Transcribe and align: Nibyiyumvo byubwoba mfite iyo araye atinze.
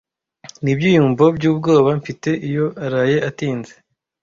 Nibyiyumvo 0.63 1.23
byubwoba 1.37 1.89
mfite 1.99 2.29
iyo 2.49 2.65
araye 2.85 3.17
atinze. 3.29 3.73